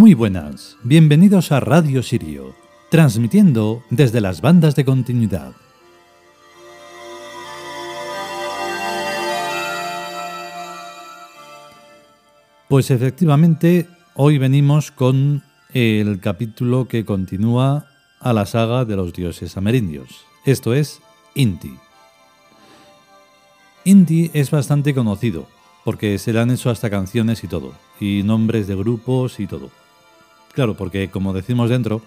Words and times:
Muy 0.00 0.14
buenas, 0.14 0.78
bienvenidos 0.82 1.52
a 1.52 1.60
Radio 1.60 2.02
Sirio, 2.02 2.54
transmitiendo 2.90 3.82
desde 3.90 4.22
las 4.22 4.40
bandas 4.40 4.74
de 4.74 4.86
continuidad. 4.86 5.52
Pues 12.66 12.90
efectivamente, 12.90 13.88
hoy 14.14 14.38
venimos 14.38 14.90
con 14.90 15.42
el 15.74 16.18
capítulo 16.20 16.88
que 16.88 17.04
continúa 17.04 17.84
a 18.20 18.32
la 18.32 18.46
saga 18.46 18.86
de 18.86 18.96
los 18.96 19.12
dioses 19.12 19.58
amerindios, 19.58 20.24
esto 20.46 20.72
es 20.72 21.02
Inti. 21.34 21.74
Inti 23.84 24.30
es 24.32 24.50
bastante 24.50 24.94
conocido, 24.94 25.46
porque 25.84 26.16
se 26.16 26.32
le 26.32 26.40
han 26.40 26.50
hecho 26.50 26.70
hasta 26.70 26.88
canciones 26.88 27.44
y 27.44 27.48
todo, 27.48 27.74
y 28.00 28.22
nombres 28.22 28.66
de 28.66 28.76
grupos 28.76 29.40
y 29.40 29.46
todo. 29.46 29.70
Claro, 30.52 30.76
porque 30.76 31.10
como 31.10 31.32
decimos 31.32 31.70
dentro, 31.70 32.02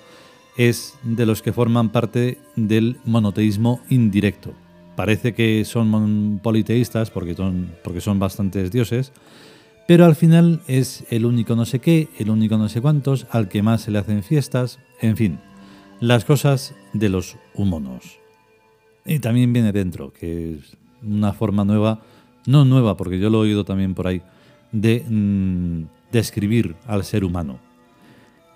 es 0.58 0.96
de 1.04 1.26
los 1.26 1.42
que 1.42 1.54
forman 1.54 1.90
parte 1.90 2.38
del 2.56 2.98
monoteísmo 3.06 3.82
indirecto. 3.90 4.54
Parece 4.96 5.34
que 5.34 5.66
son 5.66 6.40
politeístas 6.44 7.10
porque 7.10 7.34
son, 7.34 7.72
porque 7.84 8.02
son 8.02 8.20
bastantes 8.20 8.72
dioses, 8.72 9.12
pero 9.88 10.06
al 10.06 10.16
final 10.16 10.62
es 10.68 11.06
el 11.10 11.26
único 11.26 11.56
no 11.56 11.66
sé 11.66 11.80
qué, 11.80 12.10
el 12.20 12.30
único 12.30 12.58
no 12.58 12.70
sé 12.70 12.80
cuántos, 12.80 13.26
al 13.32 13.50
que 13.50 13.64
más 13.64 13.82
se 13.82 13.92
le 13.92 14.00
hacen 14.00 14.24
fiestas, 14.24 14.80
en 15.02 15.18
fin, 15.18 15.40
las 16.00 16.26
cosas 16.26 16.76
de 16.94 17.10
los 17.10 17.38
humanos. 17.56 18.20
Y 19.06 19.20
también 19.20 19.52
viene 19.52 19.72
dentro, 19.72 20.14
que 20.14 20.56
es 20.56 20.78
una 21.02 21.34
forma 21.34 21.66
nueva, 21.66 22.02
no 22.46 22.64
nueva, 22.66 22.96
porque 22.96 23.20
yo 23.20 23.30
lo 23.30 23.40
he 23.40 23.48
oído 23.48 23.66
también 23.66 23.96
por 23.96 24.08
ahí, 24.08 24.22
de 24.72 25.04
mm, 25.08 25.84
describir 26.12 26.76
al 26.86 27.04
ser 27.04 27.24
humano. 27.24 27.60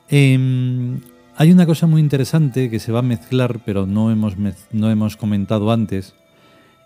Em, 0.09 1.01
hay 1.35 1.51
una 1.51 1.65
cosa 1.65 1.85
muy 1.85 2.01
interesante 2.01 2.69
que 2.69 2.79
se 2.79 2.91
va 2.91 2.99
a 2.99 3.03
mezclar, 3.03 3.59
pero 3.65 3.85
no 3.85 4.11
hemos, 4.11 4.35
no 4.71 4.89
hemos 4.89 5.17
comentado 5.17 5.71
antes, 5.71 6.15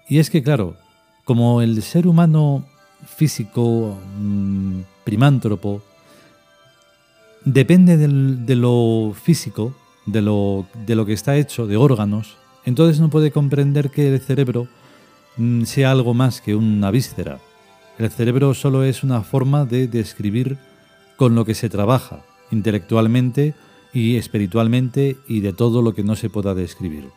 y 0.10 0.20
es 0.20 0.30
que, 0.30 0.44
claro, 0.44 0.76
como 1.24 1.62
el 1.62 1.82
ser 1.84 2.08
humano 2.08 2.66
físico, 3.06 3.98
mm, 4.18 4.82
primántropo, 5.04 5.82
depende 7.46 7.98
de 7.98 8.56
lo 8.56 9.14
físico, 9.14 9.74
de 10.06 10.22
lo, 10.22 10.66
de 10.86 10.96
lo 10.96 11.06
que 11.06 11.14
está 11.14 11.38
hecho, 11.38 11.68
de 11.68 11.78
órganos, 11.78 12.38
entonces 12.66 13.00
no 13.00 13.10
puede 13.10 13.32
comprender 13.32 13.90
que 13.90 14.14
el 14.14 14.20
cerebro 14.20 14.68
mm, 15.38 15.64
sea 15.64 15.92
algo 15.92 16.14
más 16.14 16.42
que 16.42 16.56
una 16.56 16.92
víscera. 16.92 17.40
El 17.98 18.10
cerebro 18.10 18.54
solo 18.54 18.84
es 18.84 19.04
una 19.04 19.22
forma 19.22 19.66
de 19.66 19.88
describir 19.88 20.58
con 21.18 21.36
lo 21.36 21.46
que 21.46 21.56
se 21.56 21.70
trabaja, 21.70 22.24
intelectualmente 22.52 23.54
y 23.94 24.18
espiritualmente 24.18 25.18
y 25.28 25.42
de 25.42 25.54
todo 25.54 25.82
lo 25.82 25.94
que 25.94 26.04
no 26.04 26.16
se 26.16 26.30
pueda 26.30 26.54
describir. 26.54 27.10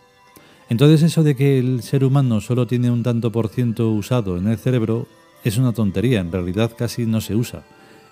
Entonces 0.69 1.03
eso 1.03 1.23
de 1.23 1.37
que 1.37 1.59
el 1.59 1.83
ser 1.83 2.05
humano 2.05 2.41
solo 2.41 2.67
tiene 2.67 2.91
un 2.91 3.03
tanto 3.03 3.31
por 3.31 3.49
ciento 3.49 3.91
usado 3.91 4.37
en 4.37 4.49
el 4.49 4.59
cerebro 4.59 5.07
es 5.45 5.59
una 5.59 5.73
tontería, 5.73 6.21
en 6.21 6.33
realidad 6.33 6.73
casi 6.77 7.05
no 7.05 7.21
se 7.21 7.35
usa. 7.35 7.65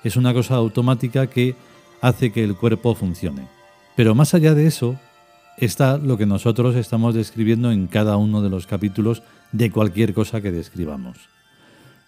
Es 0.05 0.17
una 0.17 0.35
cosa 0.35 0.57
automática 0.57 1.29
que 1.29 1.55
hace 2.01 2.31
que 2.31 2.45
el 2.45 2.57
cuerpo 2.57 2.95
funcione. 2.95 3.49
Pero 3.97 4.15
más 4.15 4.35
allá 4.35 4.55
de 4.55 4.67
eso 4.67 4.99
está 5.57 5.97
lo 5.97 6.19
que 6.19 6.27
nosotros 6.27 6.77
estamos 6.77 7.15
describiendo 7.15 7.71
en 7.71 7.87
cada 7.87 8.17
uno 8.17 8.43
de 8.43 8.51
los 8.51 8.67
capítulos 8.67 9.23
de 9.53 9.71
cualquier 9.71 10.13
cosa 10.13 10.43
que 10.43 10.53
describamos. 10.53 11.17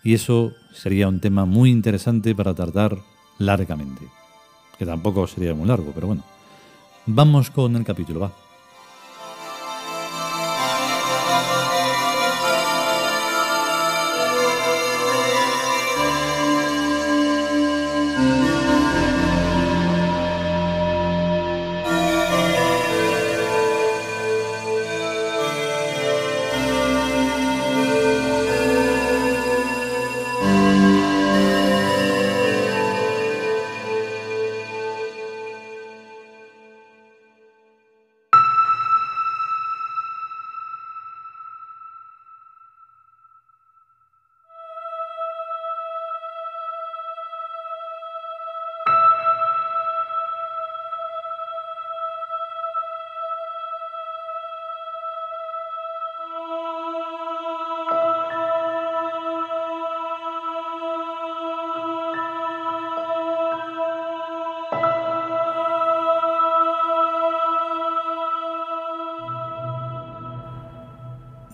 Y 0.02 0.12
eso 0.12 0.52
sería 0.75 1.08
un 1.08 1.20
tema 1.20 1.46
muy 1.46 1.70
interesante 1.70 2.34
para 2.34 2.54
tratar 2.54 2.98
largamente 3.38 4.04
que 4.79 4.87
tampoco 4.87 5.27
sería 5.27 5.55
muy 5.55 5.67
largo, 5.67 5.93
pero 5.95 6.09
bueno. 6.09 6.23
Vamos 7.07 7.51
con 7.51 7.77
el 7.77 7.85
capítulo, 7.85 8.21
va. 8.21 8.33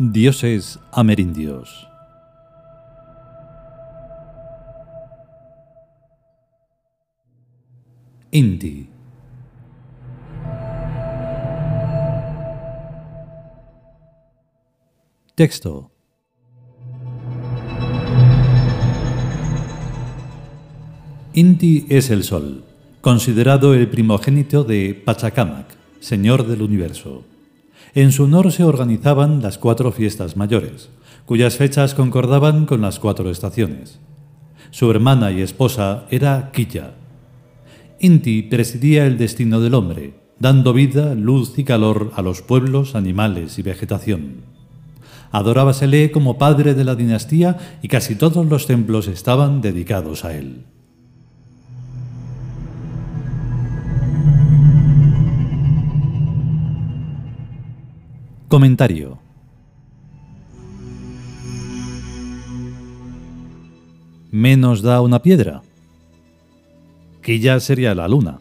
Dioses 0.03 0.79
amerindios. 0.93 1.87
Inti. 8.31 8.89
Texto. 15.35 15.91
Inti 21.35 21.85
es 21.91 22.09
el 22.09 22.25
sol, 22.25 22.65
considerado 23.03 23.75
el 23.75 23.87
primogénito 23.91 24.65
de 24.65 24.95
Pachacamac, 25.05 25.67
señor 26.01 26.47
del 26.47 26.63
universo. 26.63 27.23
En 27.95 28.13
su 28.13 28.25
honor 28.25 28.53
se 28.53 28.63
organizaban 28.63 29.43
las 29.43 29.59
cuatro 29.59 29.91
fiestas 29.91 30.37
mayores, 30.37 30.91
cuyas 31.27 31.57
fechas 31.57 31.95
concordaban 31.95 32.67
con 32.67 32.81
las 32.81 33.01
cuatro 33.01 33.31
estaciones. 33.31 33.99
Su 34.71 34.91
hermana 34.91 35.33
y 35.33 35.43
esposa 35.43 36.05
era 36.11 36.51
Quilla. 36.53 36.95
Inti 37.99 38.43
presidía 38.43 39.07
el 39.07 39.19
destino 39.19 39.61
del 39.61 39.75
hombre, 39.75 40.15
dando 40.39 40.73
vida, 40.73 41.17
luz 41.17 41.59
y 41.59 41.65
calor 41.65 42.13
a 42.15 42.23
los 42.23 42.43
pueblos, 42.43 42.95
animales 42.95 43.59
y 43.59 43.63
vegetación. 43.63 44.43
Adorábasele 45.33 46.13
como 46.13 46.39
padre 46.39 46.75
de 46.75 46.85
la 46.85 46.95
dinastía 46.95 47.59
y 47.83 47.89
casi 47.89 48.15
todos 48.15 48.47
los 48.47 48.67
templos 48.67 49.09
estaban 49.09 49.61
dedicados 49.61 50.25
a 50.25 50.37
él. 50.37 50.65
Comentario. 58.51 59.17
Menos 64.33 64.83
da 64.83 65.01
una 65.03 65.23
piedra. 65.23 65.63
Que 67.23 67.39
ya 67.39 67.61
sería 67.61 67.95
la 67.95 68.09
luna. 68.09 68.41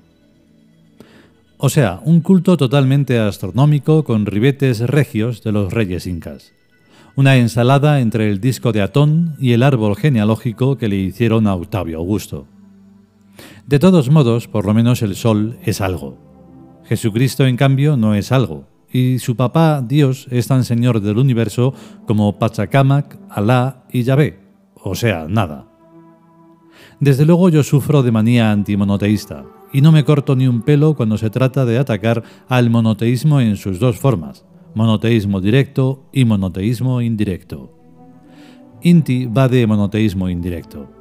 O 1.59 1.69
sea, 1.69 2.01
un 2.03 2.21
culto 2.21 2.57
totalmente 2.57 3.19
astronómico 3.19 4.03
con 4.03 4.25
ribetes 4.25 4.79
regios 4.79 5.43
de 5.43 5.51
los 5.51 5.71
reyes 5.71 6.07
incas. 6.07 6.53
Una 7.15 7.37
ensalada 7.37 7.99
entre 7.99 8.31
el 8.31 8.41
disco 8.41 8.71
de 8.71 8.81
Atón 8.81 9.35
y 9.39 9.51
el 9.51 9.61
árbol 9.61 9.95
genealógico 9.95 10.79
que 10.79 10.87
le 10.87 10.95
hicieron 10.95 11.45
a 11.45 11.53
Octavio 11.53 11.99
Augusto. 11.99 12.47
De 13.67 13.77
todos 13.77 14.09
modos, 14.09 14.47
por 14.47 14.65
lo 14.65 14.73
menos 14.73 15.03
el 15.03 15.15
sol 15.15 15.59
es 15.63 15.81
algo. 15.81 16.17
Jesucristo, 16.85 17.45
en 17.45 17.57
cambio, 17.57 17.95
no 17.95 18.15
es 18.15 18.31
algo, 18.31 18.65
y 18.91 19.19
su 19.19 19.35
papá 19.35 19.83
Dios 19.85 20.27
es 20.31 20.47
tan 20.47 20.63
señor 20.63 21.01
del 21.01 21.17
universo 21.17 21.73
como 22.05 22.37
Pachacamac, 22.39 23.17
Alá 23.29 23.83
y 23.91 24.03
Yahvé, 24.03 24.39
o 24.75 24.95
sea, 24.95 25.27
nada. 25.27 25.67
Desde 26.99 27.25
luego 27.25 27.49
yo 27.49 27.63
sufro 27.63 28.03
de 28.03 28.11
manía 28.11 28.51
antimonoteísta, 28.51 29.45
y 29.71 29.81
no 29.81 29.91
me 29.91 30.03
corto 30.03 30.35
ni 30.35 30.47
un 30.47 30.61
pelo 30.63 30.95
cuando 30.95 31.17
se 31.17 31.29
trata 31.29 31.65
de 31.65 31.77
atacar 31.77 32.23
al 32.47 32.69
monoteísmo 32.69 33.39
en 33.39 33.55
sus 33.55 33.79
dos 33.79 33.99
formas, 33.99 34.45
monoteísmo 34.73 35.41
directo 35.41 36.09
y 36.11 36.25
monoteísmo 36.25 37.01
indirecto. 37.01 37.75
Inti 38.81 39.25
va 39.25 39.47
de 39.47 39.67
monoteísmo 39.67 40.29
indirecto. 40.29 40.98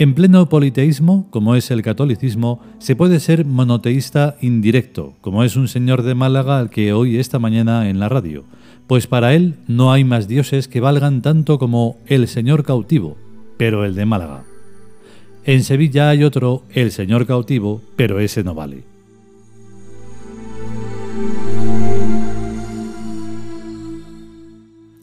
En 0.00 0.14
pleno 0.14 0.48
politeísmo, 0.48 1.26
como 1.28 1.56
es 1.56 1.70
el 1.70 1.82
catolicismo, 1.82 2.62
se 2.78 2.96
puede 2.96 3.20
ser 3.20 3.44
monoteísta 3.44 4.34
indirecto, 4.40 5.12
como 5.20 5.44
es 5.44 5.56
un 5.56 5.68
señor 5.68 6.04
de 6.04 6.14
Málaga 6.14 6.58
al 6.58 6.70
que 6.70 6.94
oí 6.94 7.18
esta 7.18 7.38
mañana 7.38 7.90
en 7.90 8.00
la 8.00 8.08
radio, 8.08 8.44
pues 8.86 9.06
para 9.06 9.34
él 9.34 9.56
no 9.68 9.92
hay 9.92 10.04
más 10.04 10.26
dioses 10.26 10.68
que 10.68 10.80
valgan 10.80 11.20
tanto 11.20 11.58
como 11.58 11.98
el 12.06 12.28
señor 12.28 12.64
cautivo, 12.64 13.18
pero 13.58 13.84
el 13.84 13.94
de 13.94 14.06
Málaga. 14.06 14.44
En 15.44 15.64
Sevilla 15.64 16.08
hay 16.08 16.24
otro, 16.24 16.62
el 16.70 16.92
señor 16.92 17.26
cautivo, 17.26 17.82
pero 17.96 18.20
ese 18.20 18.42
no 18.42 18.54
vale. 18.54 18.84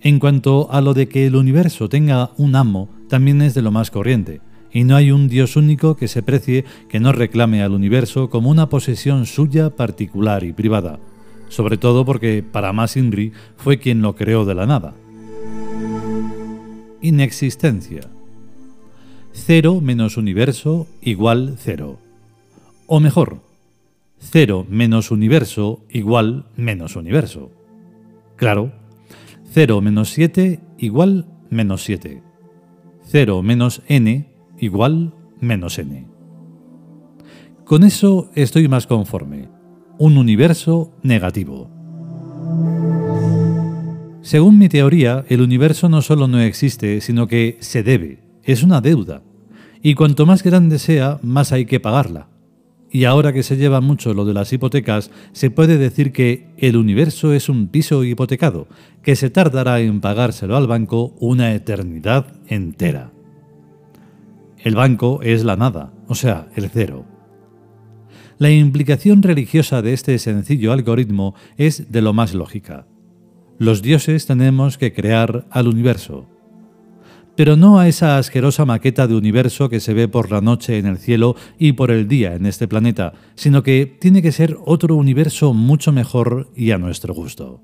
En 0.01 0.17
cuanto 0.17 0.69
a 0.71 0.81
lo 0.81 0.95
de 0.95 1.07
que 1.07 1.27
el 1.27 1.35
universo 1.35 1.87
tenga 1.87 2.31
un 2.37 2.55
amo, 2.55 2.89
también 3.09 3.43
es 3.43 3.53
de 3.53 3.61
lo 3.61 3.69
más 3.69 3.91
corriente, 3.91 4.41
y 4.71 4.83
no 4.83 4.95
hay 4.95 5.11
un 5.11 5.27
Dios 5.27 5.55
único 5.55 5.95
que 5.95 6.07
se 6.07 6.23
precie 6.23 6.65
que 6.89 6.99
no 6.99 7.11
reclame 7.11 7.63
al 7.63 7.73
universo 7.73 8.29
como 8.29 8.49
una 8.49 8.69
posesión 8.69 9.25
suya 9.25 9.71
particular 9.71 10.43
y 10.43 10.53
privada, 10.53 10.99
sobre 11.49 11.77
todo 11.77 12.05
porque 12.05 12.43
para 12.43 12.73
más 12.73 12.97
Inri 12.97 13.31
fue 13.57 13.79
quien 13.79 14.01
lo 14.01 14.15
creó 14.15 14.45
de 14.45 14.55
la 14.55 14.65
nada. 14.65 14.93
Inexistencia. 17.01 18.01
Cero 19.31 19.81
menos 19.81 20.17
universo 20.17 20.87
igual 21.01 21.55
cero. 21.59 21.99
O 22.87 22.99
mejor, 22.99 23.41
cero 24.19 24.65
menos 24.69 25.11
universo 25.11 25.81
igual 25.89 26.45
menos 26.55 26.95
universo. 26.95 27.51
Claro, 28.35 28.71
0 29.53 29.81
menos 29.81 30.11
7 30.11 30.59
igual 30.77 31.25
menos 31.49 31.83
7. 31.83 32.21
0 33.05 33.41
menos 33.41 33.81
n 33.87 34.27
igual 34.59 35.13
menos 35.39 35.79
n. 35.79 36.07
Con 37.63 37.83
eso 37.83 38.29
estoy 38.33 38.67
más 38.67 38.87
conforme. 38.87 39.49
Un 39.97 40.17
universo 40.17 40.93
negativo. 41.03 41.69
Según 44.21 44.57
mi 44.57 44.69
teoría, 44.69 45.25
el 45.29 45.41
universo 45.41 45.89
no 45.89 46.01
solo 46.01 46.27
no 46.27 46.39
existe, 46.39 47.01
sino 47.01 47.27
que 47.27 47.57
se 47.61 47.83
debe, 47.83 48.19
es 48.43 48.63
una 48.63 48.81
deuda. 48.81 49.21
Y 49.81 49.95
cuanto 49.95 50.25
más 50.25 50.43
grande 50.43 50.79
sea, 50.79 51.19
más 51.21 51.51
hay 51.51 51.65
que 51.65 51.79
pagarla. 51.79 52.27
Y 52.89 53.03
ahora 53.03 53.33
que 53.33 53.43
se 53.43 53.57
lleva 53.57 53.81
mucho 53.81 54.13
lo 54.13 54.25
de 54.25 54.33
las 54.33 54.51
hipotecas, 54.53 55.11
se 55.33 55.51
puede 55.51 55.77
decir 55.77 56.11
que 56.11 56.49
el 56.57 56.77
universo 56.77 57.33
es 57.33 57.49
un 57.49 57.67
piso 57.67 58.03
hipotecado, 58.03 58.67
que 59.03 59.15
se 59.15 59.29
tardará 59.29 59.79
en 59.81 59.99
pagárselo 59.99 60.55
al 60.55 60.67
banco 60.67 61.15
una 61.19 61.53
eternidad 61.53 62.27
entera. 62.47 63.11
El 64.67 64.75
banco 64.75 65.21
es 65.23 65.45
la 65.45 65.55
nada, 65.55 65.93
o 66.09 66.13
sea, 66.13 66.49
el 66.57 66.69
cero. 66.69 67.05
La 68.37 68.51
implicación 68.51 69.23
religiosa 69.23 69.81
de 69.81 69.93
este 69.93 70.19
sencillo 70.19 70.73
algoritmo 70.73 71.35
es 71.55 71.89
de 71.89 72.01
lo 72.01 72.11
más 72.11 72.33
lógica. 72.33 72.85
Los 73.59 73.81
dioses 73.81 74.25
tenemos 74.25 74.77
que 74.77 74.91
crear 74.91 75.45
al 75.51 75.69
universo, 75.69 76.27
pero 77.37 77.55
no 77.55 77.79
a 77.79 77.87
esa 77.87 78.17
asquerosa 78.17 78.65
maqueta 78.65 79.07
de 79.07 79.15
universo 79.15 79.69
que 79.69 79.79
se 79.79 79.93
ve 79.93 80.09
por 80.09 80.33
la 80.33 80.41
noche 80.41 80.77
en 80.77 80.85
el 80.85 80.97
cielo 80.97 81.37
y 81.57 81.71
por 81.71 81.89
el 81.89 82.09
día 82.09 82.35
en 82.35 82.45
este 82.45 82.67
planeta, 82.67 83.13
sino 83.35 83.63
que 83.63 83.85
tiene 83.85 84.21
que 84.21 84.33
ser 84.33 84.57
otro 84.65 84.97
universo 84.97 85.53
mucho 85.53 85.93
mejor 85.93 86.51
y 86.57 86.71
a 86.71 86.77
nuestro 86.77 87.13
gusto. 87.13 87.63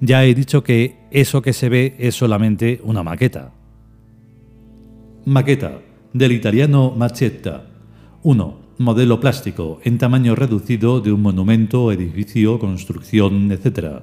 Ya 0.00 0.24
he 0.24 0.32
dicho 0.32 0.62
que 0.62 0.96
eso 1.10 1.42
que 1.42 1.52
se 1.52 1.68
ve 1.68 1.96
es 1.98 2.14
solamente 2.14 2.80
una 2.84 3.02
maqueta. 3.02 3.55
Maqueta, 5.28 5.80
del 6.12 6.30
italiano 6.30 6.94
Macetta. 6.96 7.66
1. 8.22 8.56
Modelo 8.78 9.18
plástico, 9.18 9.80
en 9.82 9.98
tamaño 9.98 10.36
reducido 10.36 11.00
de 11.00 11.10
un 11.10 11.20
monumento, 11.20 11.90
edificio, 11.90 12.60
construcción, 12.60 13.50
etc. 13.50 14.02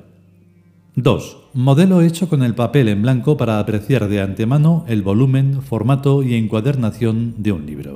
2. 0.95 1.37
Modelo 1.53 2.01
hecho 2.01 2.27
con 2.27 2.43
el 2.43 2.55
papel 2.55 2.89
en 2.89 3.01
blanco 3.03 3.37
para 3.37 3.59
apreciar 3.59 4.09
de 4.09 4.19
antemano 4.19 4.83
el 4.89 5.01
volumen, 5.01 5.61
formato 5.61 6.23
y 6.23 6.35
encuadernación 6.35 7.35
de 7.37 7.53
un 7.53 7.65
libro. 7.67 7.92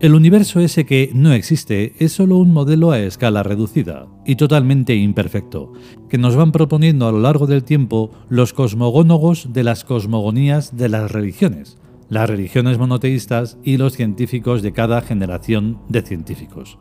El 0.00 0.14
universo 0.14 0.60
ese 0.60 0.86
que 0.86 1.10
no 1.12 1.32
existe 1.32 1.92
es 1.98 2.12
solo 2.12 2.36
un 2.36 2.52
modelo 2.52 2.92
a 2.92 3.00
escala 3.00 3.42
reducida 3.42 4.06
y 4.24 4.36
totalmente 4.36 4.94
imperfecto, 4.94 5.72
que 6.08 6.18
nos 6.18 6.36
van 6.36 6.52
proponiendo 6.52 7.08
a 7.08 7.12
lo 7.12 7.18
largo 7.18 7.48
del 7.48 7.64
tiempo 7.64 8.12
los 8.28 8.52
cosmogónogos 8.52 9.52
de 9.52 9.64
las 9.64 9.82
cosmogonías 9.82 10.76
de 10.76 10.88
las 10.88 11.10
religiones, 11.10 11.78
las 12.08 12.30
religiones 12.30 12.78
monoteístas 12.78 13.58
y 13.64 13.76
los 13.76 13.94
científicos 13.94 14.62
de 14.62 14.72
cada 14.72 15.00
generación 15.00 15.80
de 15.88 16.02
científicos. 16.02 16.78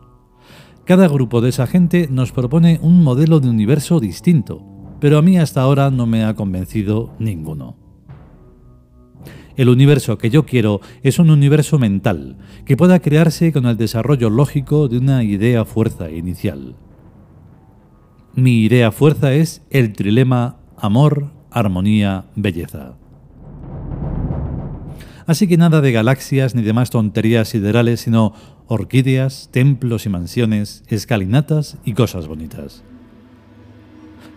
Cada 0.85 1.07
grupo 1.07 1.41
de 1.41 1.49
esa 1.49 1.65
gente 1.65 2.07
nos 2.11 2.31
propone 2.31 2.77
un 2.83 3.03
modelo 3.03 3.39
de 3.39 3.49
universo 3.49 3.99
distinto, 3.99 4.61
pero 4.99 5.17
a 5.17 5.23
mí 5.23 5.39
hasta 5.39 5.61
ahora 5.61 5.89
no 5.89 6.05
me 6.05 6.23
ha 6.23 6.35
convencido 6.35 7.15
ninguno. 7.17 7.86
El 9.57 9.69
universo 9.69 10.19
que 10.19 10.29
yo 10.29 10.45
quiero 10.45 10.81
es 11.01 11.17
un 11.17 11.31
universo 11.31 11.79
mental, 11.79 12.37
que 12.63 12.77
pueda 12.77 12.99
crearse 12.99 13.51
con 13.51 13.65
el 13.65 13.75
desarrollo 13.75 14.29
lógico 14.29 14.87
de 14.87 14.99
una 14.99 15.23
idea 15.23 15.65
fuerza 15.65 16.11
inicial. 16.11 16.75
Mi 18.35 18.61
idea 18.61 18.91
fuerza 18.91 19.33
es 19.33 19.63
el 19.71 19.93
trilema 19.93 20.57
amor, 20.77 21.31
armonía, 21.49 22.25
belleza. 22.35 22.97
Así 25.25 25.47
que 25.47 25.57
nada 25.57 25.81
de 25.81 25.91
galaxias 25.91 26.53
ni 26.53 26.61
demás 26.61 26.91
tonterías 26.91 27.49
siderales, 27.49 28.01
sino 28.01 28.33
orquídeas, 28.67 29.49
templos 29.51 30.05
y 30.05 30.09
mansiones, 30.09 30.83
escalinatas 30.87 31.79
y 31.83 31.93
cosas 31.93 32.27
bonitas. 32.27 32.83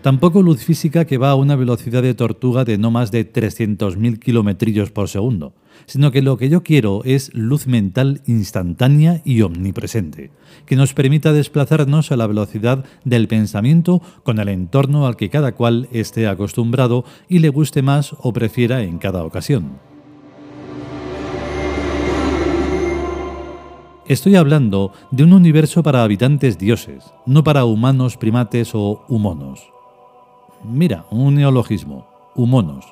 Tampoco 0.02 0.40
luz 0.40 0.64
física 0.64 1.04
que 1.04 1.18
va 1.18 1.30
a 1.30 1.34
una 1.34 1.56
velocidad 1.56 2.02
de 2.02 2.14
tortuga 2.14 2.64
de 2.64 2.78
no 2.78 2.90
más 2.90 3.10
de 3.10 3.30
300.000 3.30 4.18
kilometrillos 4.18 4.90
por 4.90 5.10
segundo, 5.10 5.52
sino 5.84 6.10
que 6.10 6.22
lo 6.22 6.38
que 6.38 6.48
yo 6.48 6.62
quiero 6.62 7.02
es 7.04 7.34
luz 7.34 7.66
mental 7.66 8.22
instantánea 8.26 9.20
y 9.26 9.42
omnipresente, 9.42 10.30
que 10.64 10.76
nos 10.76 10.94
permita 10.94 11.34
desplazarnos 11.34 12.12
a 12.12 12.16
la 12.16 12.26
velocidad 12.26 12.86
del 13.04 13.28
pensamiento 13.28 14.00
con 14.22 14.38
el 14.38 14.48
entorno 14.48 15.06
al 15.06 15.16
que 15.16 15.28
cada 15.28 15.52
cual 15.52 15.86
esté 15.92 16.26
acostumbrado 16.26 17.04
y 17.28 17.40
le 17.40 17.50
guste 17.50 17.82
más 17.82 18.16
o 18.20 18.32
prefiera 18.32 18.82
en 18.82 18.96
cada 18.96 19.22
ocasión. 19.22 19.80
Estoy 24.06 24.36
hablando 24.36 24.92
de 25.10 25.24
un 25.24 25.34
universo 25.34 25.82
para 25.82 26.02
habitantes 26.02 26.56
dioses, 26.56 27.04
no 27.26 27.44
para 27.44 27.66
humanos, 27.66 28.16
primates 28.16 28.70
o 28.74 29.04
humonos. 29.08 29.70
Mira, 30.62 31.06
un 31.10 31.36
neologismo, 31.36 32.06
humonos. 32.34 32.84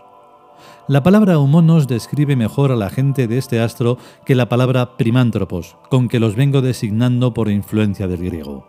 La 0.89 1.03
palabra 1.03 1.39
humonos 1.39 1.87
describe 1.87 2.35
mejor 2.35 2.73
a 2.73 2.77
la 2.77 2.89
gente 2.89 3.29
de 3.29 3.37
este 3.37 3.61
astro 3.61 3.99
que 4.25 4.35
la 4.35 4.49
palabra 4.49 4.97
primántropos, 4.97 5.77
con 5.91 6.09
que 6.09 6.19
los 6.19 6.35
vengo 6.35 6.63
designando 6.63 7.35
por 7.35 7.51
influencia 7.51 8.09
del 8.09 8.25
griego. 8.25 8.67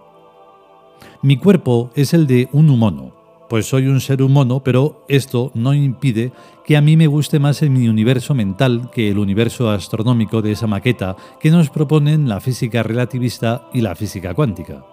Mi 1.22 1.38
cuerpo 1.38 1.92
es 1.96 2.14
el 2.14 2.28
de 2.28 2.50
un 2.52 2.70
humono, 2.70 3.14
pues 3.48 3.68
soy 3.68 3.88
un 3.88 4.02
ser 4.02 4.22
humano, 4.22 4.62
pero 4.66 5.06
esto 5.08 5.52
no 5.54 5.74
impide 5.74 6.34
que 6.66 6.76
a 6.76 6.82
mí 6.82 6.98
me 6.98 7.08
guste 7.08 7.40
más 7.40 7.62
en 7.62 7.72
mi 7.72 7.88
universo 7.88 8.36
mental 8.36 8.92
que 8.92 9.10
el 9.10 9.18
universo 9.18 9.70
astronómico 9.70 10.42
de 10.42 10.52
esa 10.52 10.68
maqueta 10.68 11.16
que 11.40 11.52
nos 11.52 11.70
proponen 11.70 12.28
la 12.28 12.42
física 12.42 12.84
relativista 12.84 13.70
y 13.74 13.80
la 13.80 13.96
física 13.96 14.34
cuántica 14.34 14.84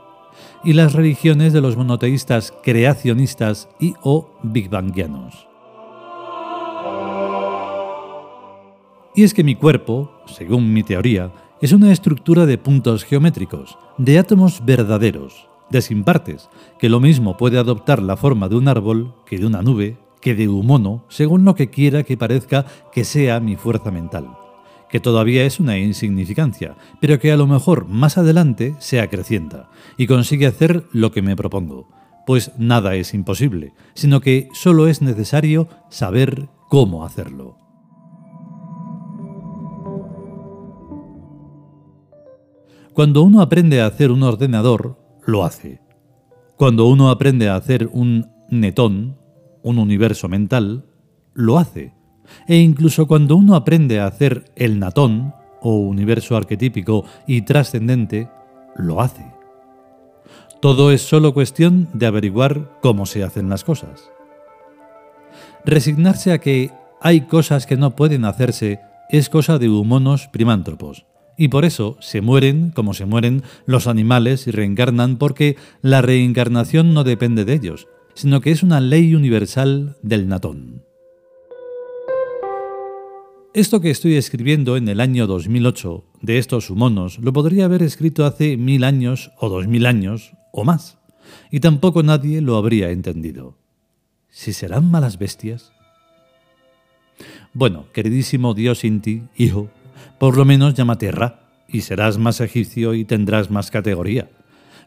y 0.65 0.73
las 0.73 0.93
religiones 0.93 1.53
de 1.53 1.61
los 1.61 1.77
monoteístas 1.77 2.53
creacionistas 2.63 3.69
y 3.79 3.95
o 4.03 4.31
Big 4.43 4.69
Bangianos. 4.69 5.47
Y 9.15 9.25
es 9.25 9.33
que 9.33 9.45
mi 9.45 9.55
cuerpo, 9.55 10.11
según 10.27 10.73
mi 10.73 10.83
teoría, 10.83 11.33
es 11.63 11.73
una 11.73 11.91
estructura 11.91 12.45
de 12.45 12.59
puntos 12.59 13.05
geométricos, 13.05 13.79
de 13.97 14.19
átomos 14.19 14.65
verdaderos, 14.65 15.49
de 15.71 15.81
sin 15.81 16.05
partes, 16.05 16.51
que 16.79 16.91
lo 16.91 17.01
mismo 17.01 17.37
puede 17.37 17.59
adoptar 17.59 18.03
la 18.03 18.17
forma 18.17 18.49
de 18.49 18.57
un 18.57 18.69
árbol 18.69 19.15
que 19.25 19.39
de 19.39 19.47
una 19.47 19.63
nube, 19.63 19.97
que 20.21 20.35
de 20.35 20.49
un 20.49 20.67
mono, 20.67 21.05
según 21.09 21.45
lo 21.45 21.55
que 21.55 21.71
quiera 21.71 22.03
que 22.03 22.17
parezca 22.17 22.67
que 22.93 23.05
sea 23.05 23.41
mi 23.41 23.57
fuerza 23.57 23.91
mental 23.91 24.37
que 24.97 25.01
todavía 25.01 25.45
es 25.45 25.61
una 25.61 25.77
insignificancia, 25.77 26.75
pero 27.03 27.19
que 27.19 27.31
a 27.31 27.37
lo 27.37 27.47
mejor 27.47 27.87
más 27.87 28.17
adelante 28.17 28.75
se 28.79 28.99
acrecienta 28.99 29.69
y 29.99 30.07
consigue 30.07 30.47
hacer 30.47 30.87
lo 30.91 31.13
que 31.13 31.21
me 31.21 31.37
propongo. 31.37 31.91
Pues 32.25 32.53
nada 32.57 32.95
es 32.95 33.13
imposible, 33.13 33.75
sino 33.93 34.23
que 34.23 34.49
solo 34.55 34.89
es 34.89 35.03
necesario 35.03 35.69
saber 35.91 36.49
cómo 36.71 37.05
hacerlo. 37.05 37.59
Cuando 42.95 43.21
uno 43.21 43.43
aprende 43.43 43.83
a 43.83 43.87
hacer 43.87 44.11
un 44.11 44.23
ordenador, 44.23 44.99
lo 45.27 45.45
hace. 45.45 45.83
Cuando 46.57 46.87
uno 46.87 47.11
aprende 47.11 47.51
a 47.51 47.57
hacer 47.57 47.91
un 47.93 48.31
netón, 48.49 49.19
un 49.63 49.79
universo 49.79 50.27
mental, 50.31 50.87
lo 51.35 51.59
hace. 51.59 51.93
E 52.47 52.57
incluso 52.57 53.07
cuando 53.07 53.37
uno 53.37 53.55
aprende 53.55 54.01
a 54.01 54.07
hacer 54.07 54.45
el 54.57 54.79
natón, 54.79 55.35
o 55.61 55.77
universo 55.77 56.37
arquetípico 56.37 57.05
y 57.27 57.43
trascendente, 57.43 58.29
lo 58.77 59.01
hace. 59.01 59.25
Todo 60.61 60.91
es 60.93 61.03
solo 61.03 61.35
cuestión 61.35 61.89
de 61.93 62.07
averiguar 62.07 62.79
cómo 62.81 63.07
se 63.07 63.25
hacen 63.25 63.49
las 63.49 63.65
cosas. 63.65 64.11
Resignarse 65.65 66.33
a 66.33 66.39
que 66.39 66.71
hay 67.01 67.23
cosas 67.23 67.67
que 67.67 67.77
no 67.77 67.97
pueden 67.97 68.25
hacerse 68.25 68.81
es 69.11 69.29
cosa 69.29 69.59
de 69.59 69.69
humanos 69.69 70.29
primántropos, 70.33 71.05
y 71.37 71.49
por 71.49 71.65
eso 71.65 71.97
se 72.01 72.21
mueren 72.21 72.71
como 72.71 72.95
se 72.95 73.05
mueren 73.05 73.43
los 73.67 73.87
animales 73.87 74.47
y 74.47 74.51
reencarnan 74.51 75.17
porque 75.17 75.57
la 75.83 76.03
reencarnación 76.03 76.95
no 76.95 77.05
depende 77.05 77.45
de 77.45 77.55
ellos, 77.55 77.89
sino 78.15 78.41
que 78.41 78.51
es 78.51 78.63
una 78.63 78.81
ley 78.81 79.15
universal 79.15 79.97
del 80.03 80.29
natón. 80.29 80.86
Esto 83.57 83.81
que 83.81 83.89
estoy 83.89 84.17
escribiendo 84.17 84.77
en 84.77 84.87
el 84.87 85.01
año 85.01 85.27
2008 85.27 86.05
de 86.21 86.37
estos 86.37 86.69
humanos 86.69 87.19
lo 87.21 87.33
podría 87.33 87.65
haber 87.65 87.83
escrito 87.83 88.27
hace 88.27 88.59
mil 88.59 88.85
años 88.85 89.33
o 89.39 89.49
dos 89.49 89.67
mil 89.67 89.87
años 89.87 90.35
o 90.53 90.63
más, 90.63 90.99
y 91.51 91.61
tampoco 91.61 92.03
nadie 92.03 92.43
lo 92.43 92.57
habría 92.59 92.91
entendido. 92.91 93.57
¿Si 94.29 94.53
serán 94.53 94.91
malas 94.91 95.19
bestias? 95.19 95.73
Bueno, 97.55 97.87
queridísimo 97.95 98.53
Dios 98.53 98.85
Inti, 98.85 99.23
hijo, 99.39 99.71
por 100.19 100.37
lo 100.37 100.45
menos 100.45 100.75
llámate 100.75 101.11
Ra, 101.11 101.49
y 101.67 101.81
serás 101.81 102.19
más 102.19 102.43
egipcio 102.43 102.93
y 102.93 103.07
tendrás 103.07 103.51
más 103.51 103.71
categoría. 103.71 104.29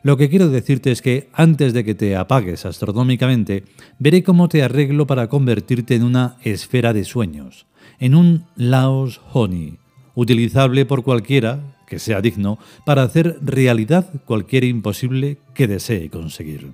Lo 0.04 0.16
que 0.16 0.30
quiero 0.30 0.48
decirte 0.48 0.92
es 0.92 1.02
que 1.02 1.28
antes 1.34 1.74
de 1.74 1.84
que 1.84 1.96
te 1.96 2.16
apagues 2.16 2.68
astronómicamente, 2.68 3.64
veré 3.98 4.22
cómo 4.22 4.48
te 4.48 4.62
arreglo 4.62 5.08
para 5.08 5.28
convertirte 5.28 5.96
en 5.96 6.04
una 6.04 6.38
esfera 6.44 6.94
de 6.94 7.04
sueños, 7.04 7.66
en 8.00 8.15
un 8.15 8.45
Laos 8.55 9.21
Honey, 9.33 9.77
utilizable 10.15 10.86
por 10.86 11.03
cualquiera 11.03 11.75
que 11.88 12.00
sea 12.00 12.21
digno 12.21 12.59
para 12.86 13.03
hacer 13.03 13.38
realidad 13.41 14.09
cualquier 14.25 14.63
imposible 14.63 15.38
que 15.53 15.67
desee 15.67 16.09
conseguir. 16.09 16.71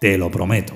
Te 0.00 0.16
lo 0.18 0.30
prometo. 0.30 0.74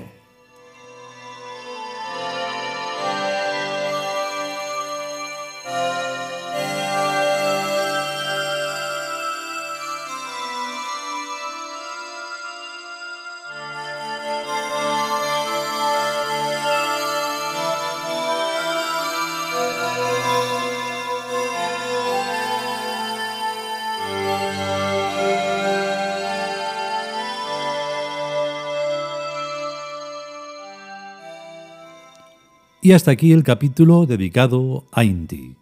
Y 32.87 32.93
hasta 32.93 33.11
aquí 33.11 33.33
el 33.33 33.43
capítulo 33.43 34.07
dedicado 34.07 34.85
a 34.93 35.03
Inti. 35.03 35.57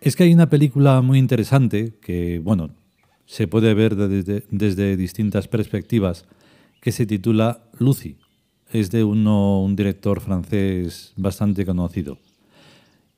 Es 0.00 0.16
que 0.16 0.22
hay 0.22 0.32
una 0.32 0.48
película 0.48 1.02
muy 1.02 1.18
interesante 1.18 1.92
que, 2.00 2.38
bueno, 2.38 2.70
se 3.26 3.46
puede 3.46 3.74
ver 3.74 3.94
desde, 3.94 4.96
distintas 4.96 5.48
perspectivas, 5.48 6.24
que 6.80 6.92
se 6.92 7.04
titula 7.04 7.64
Lucy. 7.78 8.16
Es 8.72 8.90
de 8.90 9.04
uno, 9.04 9.60
un 9.60 9.76
director 9.76 10.22
francés 10.22 11.12
bastante 11.18 11.66
conocido. 11.66 12.16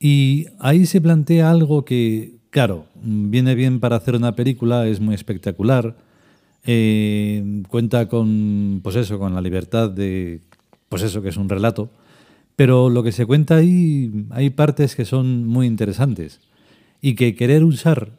Y 0.00 0.46
ahí 0.58 0.84
se 0.84 1.00
plantea 1.00 1.48
algo 1.48 1.84
que, 1.84 2.40
claro, 2.50 2.86
viene 2.96 3.54
bien 3.54 3.78
para 3.78 3.94
hacer 3.94 4.16
una 4.16 4.34
película, 4.34 4.88
es 4.88 4.98
muy 4.98 5.14
espectacular, 5.14 6.07
eh, 6.70 7.62
cuenta 7.68 8.08
con, 8.08 8.80
pues 8.82 8.94
eso, 8.96 9.18
con 9.18 9.34
la 9.34 9.40
libertad 9.40 9.90
de, 9.90 10.42
pues 10.90 11.02
eso, 11.02 11.22
que 11.22 11.30
es 11.30 11.38
un 11.38 11.48
relato, 11.48 11.90
pero 12.56 12.90
lo 12.90 13.02
que 13.02 13.10
se 13.10 13.24
cuenta 13.24 13.56
ahí, 13.56 14.26
hay 14.28 14.50
partes 14.50 14.94
que 14.94 15.06
son 15.06 15.46
muy 15.46 15.66
interesantes. 15.66 16.40
Y 17.00 17.14
que 17.14 17.34
querer 17.34 17.64
usar 17.64 18.18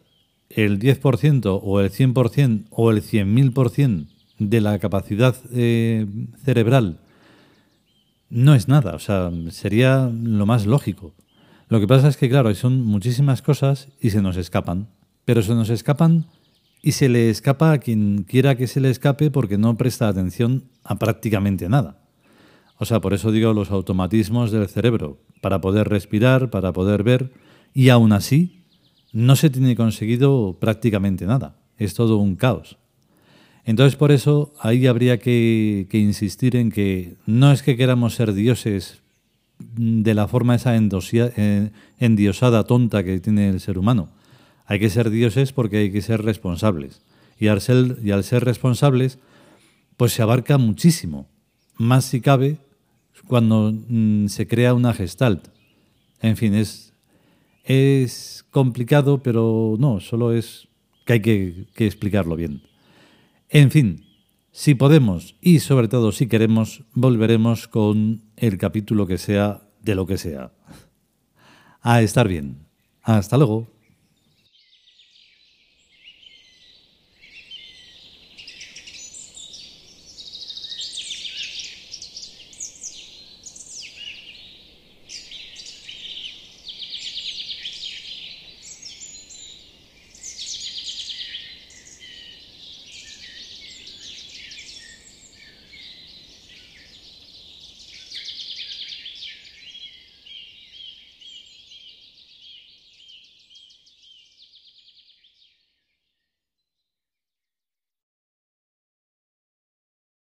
el 0.49 0.79
10% 0.79 1.59
o 1.61 1.79
el 1.79 1.91
100% 1.91 2.65
o 2.71 2.89
el 2.89 3.03
100.000% 3.03 4.07
de 4.39 4.61
la 4.61 4.79
capacidad 4.79 5.35
eh, 5.53 6.07
cerebral 6.43 7.01
no 8.31 8.55
es 8.55 8.67
nada, 8.67 8.95
o 8.95 8.99
sea, 8.99 9.31
sería 9.49 10.11
lo 10.11 10.47
más 10.47 10.65
lógico. 10.65 11.13
Lo 11.67 11.79
que 11.79 11.87
pasa 11.87 12.07
es 12.07 12.17
que, 12.17 12.29
claro, 12.29 12.53
son 12.55 12.83
muchísimas 12.83 13.43
cosas 13.43 13.89
y 14.01 14.09
se 14.09 14.23
nos 14.23 14.37
escapan, 14.37 14.87
pero 15.25 15.43
se 15.43 15.53
nos 15.53 15.69
escapan 15.69 16.25
y 16.81 16.93
se 16.93 17.09
le 17.09 17.29
escapa 17.29 17.71
a 17.71 17.77
quien 17.79 18.23
quiera 18.23 18.55
que 18.55 18.67
se 18.67 18.79
le 18.79 18.89
escape 18.89 19.31
porque 19.31 19.57
no 19.57 19.77
presta 19.77 20.07
atención 20.07 20.63
a 20.83 20.97
prácticamente 20.97 21.67
nada. 21.69 22.01
O 22.77 22.85
sea, 22.85 23.01
por 23.01 23.13
eso 23.13 23.31
digo 23.31 23.53
los 23.53 23.71
automatismos 23.71 24.51
del 24.51 24.67
cerebro, 24.67 25.19
para 25.41 25.59
poder 25.59 25.89
respirar, 25.89 26.49
para 26.49 26.71
poder 26.71 27.03
ver, 27.03 27.31
y 27.73 27.89
aún 27.89 28.13
así 28.13 28.63
no 29.11 29.35
se 29.35 29.49
tiene 29.49 29.75
conseguido 29.75 30.57
prácticamente 30.59 31.25
nada. 31.25 31.57
Es 31.77 31.93
todo 31.93 32.17
un 32.17 32.35
caos. 32.35 32.77
Entonces 33.65 33.97
por 33.97 34.11
eso 34.11 34.53
ahí 34.61 34.87
habría 34.87 35.19
que, 35.19 35.87
insistir 35.91 36.55
en 36.55 36.71
que 36.71 37.17
no 37.25 37.51
es 37.51 37.61
que 37.61 37.75
queramos 37.75 38.15
ser 38.15 38.33
dioses 38.33 39.01
de 39.59 40.13
la 40.13 40.27
forma 40.27 40.55
esa 40.55 40.75
eh, 40.75 41.71
endiosada 41.99 42.63
tonta 42.63 43.03
que 43.03 43.19
tiene 43.19 43.49
el 43.49 43.59
ser 43.59 43.77
humano, 43.77 44.09
hay 44.69 44.79
que 44.79 44.91
ser 44.91 45.09
dioses 45.09 45.51
porque 45.51 45.77
hay 45.77 45.91
que 45.91 46.03
ser 46.03 46.21
responsables. 46.21 47.01
Y 47.39 47.47
al 47.47 47.59
ser, 47.59 48.45
responsables, 48.45 49.17
pues 49.97 50.13
se 50.13 50.21
abarca 50.21 50.59
muchísimo. 50.59 51.27
Más 51.75 52.05
si 52.05 52.21
cabe 52.21 52.59
cuando 53.25 53.73
mm, 53.73 54.27
se 54.27 54.47
crea 54.47 54.75
una 54.75 54.93
gestalt. 54.93 55.47
En 56.21 56.37
fin, 56.37 56.53
es, 56.53 56.93
es 57.63 58.45
complicado, 58.51 59.23
pero 59.23 59.75
no, 59.79 60.01
solo 60.01 60.33
es 60.33 60.67
que 61.03 61.13
hay 61.13 61.21
que 61.21 61.87
explicarlo 61.87 62.35
bien. 62.35 62.61
En 63.49 63.71
fin, 63.71 64.05
si 64.51 64.75
podemos 64.75 65.35
y 65.41 65.61
sobre 65.61 65.87
todo 65.87 66.11
si 66.11 66.27
queremos, 66.27 66.83
volveremos 66.93 67.67
con 67.67 68.21
el 68.35 68.59
capítulo 68.59 69.07
que 69.07 69.17
sea 69.17 69.61
de 69.81 69.95
lo 69.95 70.05
que 70.05 70.19
sea. 70.19 70.51
A 71.81 72.03
estar 72.03 72.27
bien. 72.27 72.67
Hasta 73.01 73.35
luego. 73.37 73.78